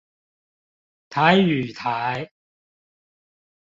[1.09, 2.31] 台語台